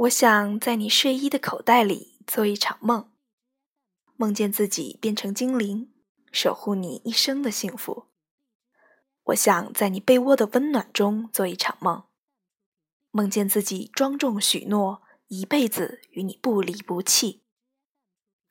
[0.00, 3.10] 我想在你睡衣的口袋里做一场梦，
[4.16, 5.90] 梦见自己变成精灵，
[6.30, 8.08] 守护你一生的幸福。
[9.24, 12.04] 我想在你被窝的温暖中做一场梦，
[13.10, 17.42] 梦见自己庄重许诺一辈子与你不离不弃。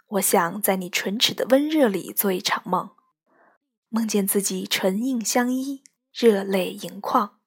[0.08, 2.96] 我想在你唇齿的温热里做一场梦，
[3.90, 7.40] 梦见自己唇印相依，热泪盈眶。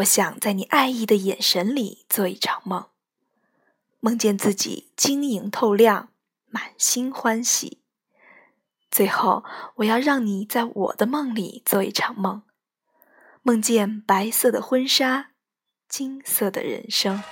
[0.00, 2.86] 我想在你爱意的眼神里做一场梦，
[3.98, 6.08] 梦见自己晶莹透亮，
[6.46, 7.82] 满心欢喜。
[8.90, 9.44] 最后，
[9.76, 12.42] 我要让你在我的梦里做一场梦，
[13.42, 15.32] 梦见白色的婚纱，
[15.88, 17.22] 金色的人生。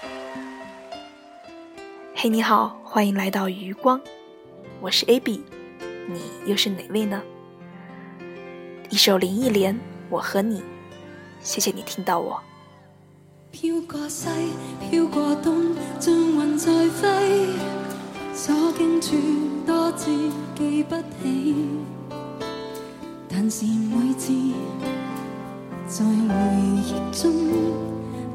[2.15, 4.01] 嘿，你好，欢迎来到余光，
[4.83, 5.43] 我是 AB，
[6.07, 7.23] 你又是哪位呢？
[8.91, 9.79] 一首林忆莲，
[10.11, 10.63] 我和你，
[11.41, 12.43] 谢谢你听到我。
[13.51, 14.29] 飘过西，
[14.91, 17.49] 飘过东，像云在飞。
[18.35, 19.17] 所经处
[19.67, 20.11] 多次
[20.55, 21.55] 记不起，
[23.29, 24.33] 但是每次
[25.89, 26.15] 在回
[26.85, 27.33] 忆中，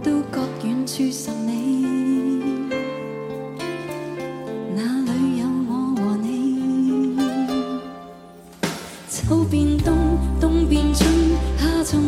[0.04, 1.86] 都觉远处是你。
[4.76, 7.16] 哪里有我和你？
[9.10, 9.96] 秋变冬，
[10.42, 11.08] 冬变春，
[11.58, 12.02] 夏虫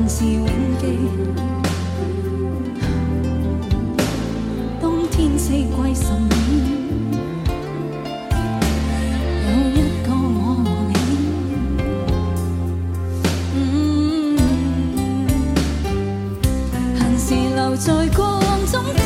[0.00, 0.46] 但是永
[0.80, 0.84] 记。
[4.80, 6.30] 冬天四季十年，
[9.44, 9.76] 有一
[10.06, 10.14] 个我
[10.62, 10.92] 和你。
[13.56, 13.56] 嗯，
[16.96, 19.04] 恨是留在过往中不转。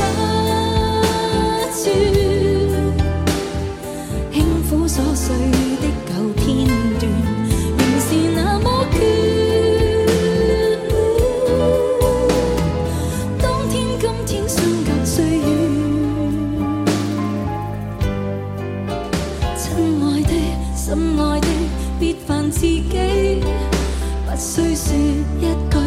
[22.03, 23.41] 的，别烦自己，
[24.27, 24.93] 不需说
[25.39, 25.79] 一句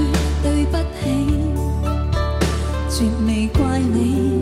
[0.42, 1.04] 对不起，
[2.90, 4.40] 绝未怪你，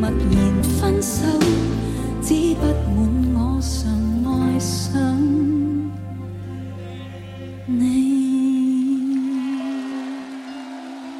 [0.00, 1.26] 默然分手。
[2.22, 2.96] 只不满
[3.34, 3.92] 我常
[4.40, 4.90] 爱上
[7.66, 7.82] 你。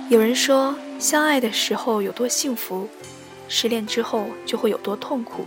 [0.09, 2.89] 有人说，相爱的时候有多幸福，
[3.49, 5.45] 失恋之后就会有多痛苦。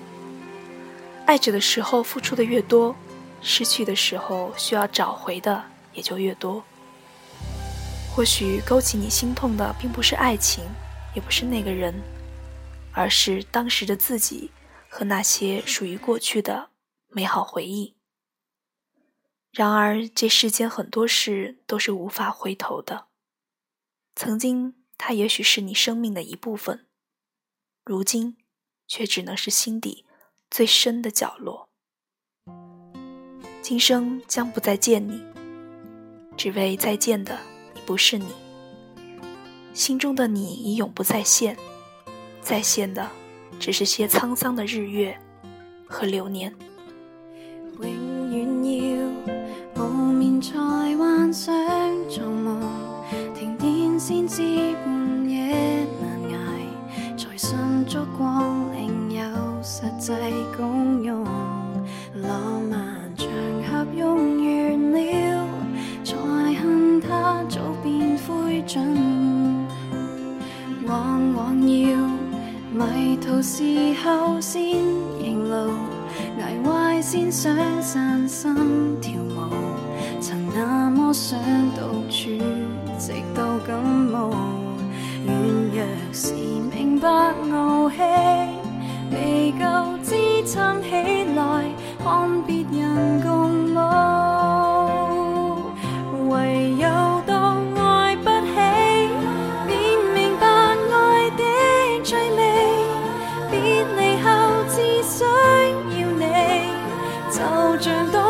[1.25, 2.95] 爱着的时候付出的越多，
[3.41, 6.63] 失去的时候需要找回的也就越多。
[8.13, 10.63] 或许勾起你心痛的并不是爱情，
[11.15, 11.93] 也不是那个人，
[12.91, 14.51] 而是当时的自己
[14.89, 16.71] 和那些属于过去的
[17.09, 17.95] 美好回忆。
[19.51, 23.07] 然而，这世间很多事都是无法回头的。
[24.15, 26.87] 曾经，它也许是你生命的一部分，
[27.83, 28.37] 如今，
[28.87, 30.05] 却只能是心底
[30.49, 31.66] 最深的角落。
[33.69, 35.21] 今生将不再见你，
[36.37, 37.37] 只为再见的
[37.75, 38.27] 已不是你。
[39.73, 41.57] 心中的你已永不再现，
[42.39, 43.05] 再现的
[43.59, 45.13] 只是些沧桑的日月
[45.85, 46.55] 和流年。
[47.81, 49.03] 永远
[49.75, 50.57] 要无眠才
[50.95, 51.53] 幻想
[52.07, 52.61] 做梦，
[53.35, 54.41] 停电先知
[54.85, 57.99] 半夜难挨，才信烛
[74.03, 74.61] 后先
[75.19, 75.73] 认路。
[76.39, 78.55] 挨坏先想散心
[79.01, 79.51] 跳舞，
[80.19, 81.37] 曾那么想
[81.75, 82.29] 独处，
[82.97, 84.31] 直到感冒。
[85.25, 85.35] 软
[85.73, 87.07] 弱时明白
[87.51, 87.97] 傲气，
[89.11, 90.15] 未够支
[90.45, 90.89] 撑起
[91.35, 91.65] 来，
[92.03, 93.46] 看别人共
[107.79, 108.26] 真的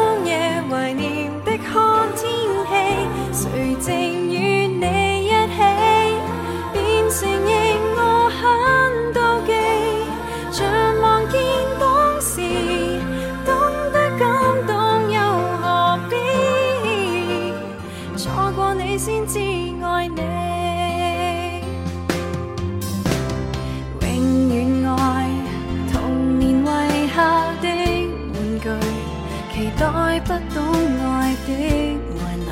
[29.80, 30.64] 待不懂
[31.06, 32.50] 爱的爱侣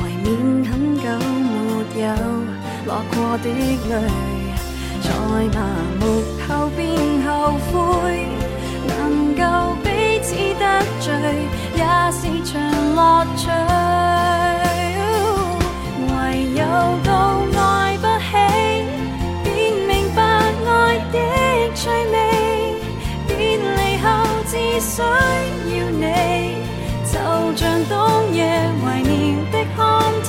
[0.00, 0.26] 怀免
[0.64, 1.02] 很久
[1.44, 2.06] 没有
[2.86, 3.92] 落过的泪
[5.02, 5.08] 在
[5.54, 5.60] 麻
[6.00, 6.02] 木
[6.48, 6.80] 后便
[7.26, 7.28] 后
[7.70, 8.26] 悔
[8.88, 10.64] 能够彼此得
[11.00, 11.08] 罪
[11.76, 13.89] 也是场乐趣
[29.80, 30.19] home.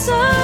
[0.00, 0.39] so